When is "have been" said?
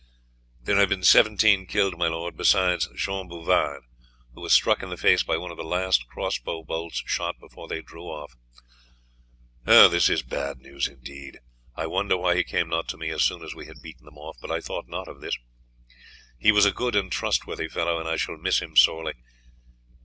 0.77-1.03